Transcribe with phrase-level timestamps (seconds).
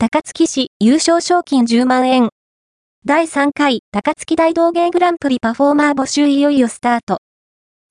[0.00, 2.28] 高槻市優勝賞金10万円。
[3.04, 7.18] 第3回高槻大道芸グランプリパフォーマー募集いよいよスタート。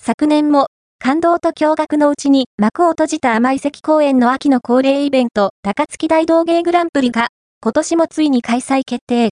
[0.02, 0.68] 昨年も
[1.00, 7.28] 感動と驚愕のうちに幕を閉じた甘い関公園の秋の恒例イベント高槻大道芸グランプリが
[7.62, 9.32] 今年もついに開催決定。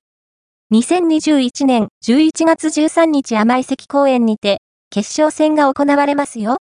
[0.73, 4.57] 2021年11月13日甘い関公園にて
[4.89, 6.57] 決勝戦が行われますよ。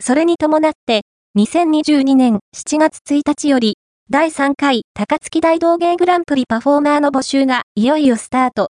[0.00, 1.02] それに伴って
[1.36, 3.76] 2022年7月1日より
[4.10, 8.68] 第3回高槻大道芸グランプリパフォーマーの募集がいよいよスタート。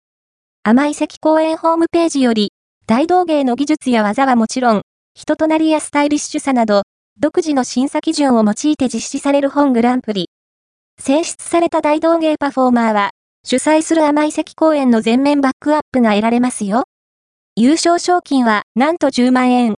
[0.63, 2.51] 甘い関公園ホームページより
[2.87, 4.81] 大道芸の技術や技はもちろん
[5.13, 6.81] 人となりやスタイリッシュさなど、
[7.19, 10.29] 独自の審査基準を用いて実施される本グランプリ。
[10.99, 13.11] 選出された大道芸パフォーマーは、
[13.45, 16.85] 主催する甘い関公演の全面バックアップが得られますよ。
[17.55, 19.75] 優勝賞金はなんと10万円。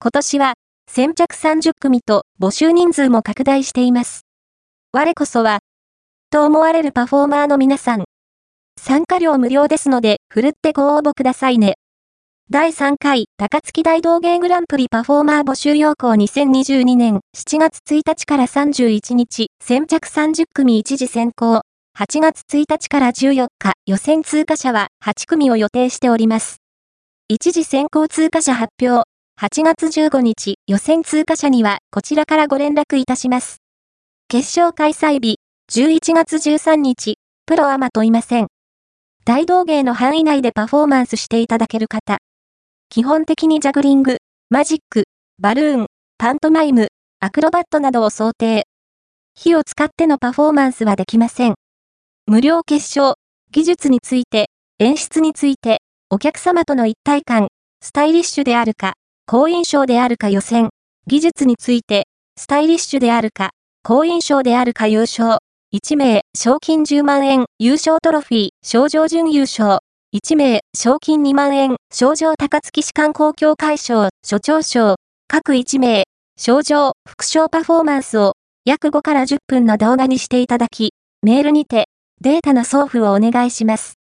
[0.00, 0.54] 今年は
[0.90, 4.21] 先着30組と募集人数も拡大しています。
[4.94, 5.60] 我こそは、
[6.30, 8.04] と思われるパフォーマーの皆さん。
[8.78, 11.76] 参加料無料ですので、ふるってご応募くださいね。
[12.50, 21.62] 第3回高槻大道芸グランプリパフォーマー募集要項2022年7月1日から31日先着30組一時選考
[21.98, 26.56] 8月1日から14日予選通過者は8組を予定しております。
[27.28, 29.08] 一次選考通過者発表
[29.40, 33.61] 8月15日予選通過者にはこちらからご連絡いたします。
[34.32, 38.46] 決勝開催日11月13日プロアマ問いません。
[39.26, 42.16] 大道芸の範囲内でパフォーマンスしていただける方。
[42.88, 45.04] 基本的にジャグリング、マジック、
[45.38, 46.88] バルーン、パントマイム、
[47.20, 48.64] アクロバットなどを想定。
[49.34, 51.54] 火を使ってのパフォーマンスはできません。
[52.26, 53.16] 無料決勝、
[53.50, 54.46] 技術について、
[54.78, 57.48] 演出について、お客様との一体感、
[57.82, 58.94] スタイリッシュであるか、
[59.26, 60.70] 好印象であるか予選、
[61.06, 62.06] 技術について、
[62.38, 63.50] スタイリッシュであるか、
[63.84, 65.38] 好印象であるか優勝、
[65.74, 69.80] 1名、賞金10万円、優勝トロフィー、賞状準優勝、
[70.14, 74.94] 1名、賞金2万円、賞状高槻市観光協会賞、所長賞、
[75.26, 76.04] 各1名、
[76.38, 78.34] 賞状、副賞パフォーマンスを、
[78.64, 80.92] 約5から10分の動画にしていただき、
[81.22, 81.88] メールにて、
[82.20, 83.94] データの送付をお願いします。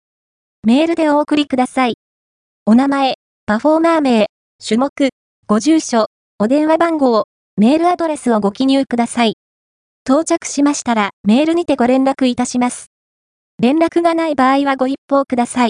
[0.68, 1.95] メールでお送りください。
[2.66, 4.25] お名前、パフォーマー名、
[4.62, 4.91] 種目、
[5.47, 6.07] ご住所、
[6.38, 7.23] お電話番号、
[7.56, 9.35] メールアドレスをご記入ください。
[10.06, 12.88] 到着しましたらメールにてご連絡いたします。
[13.62, 15.68] 連絡がない場合はご一報ください。